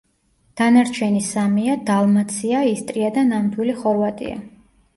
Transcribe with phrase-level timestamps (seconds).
[0.61, 4.45] დანარჩენი სამია: დალმაცია, ისტრია და ნამდვილი ხორვატია.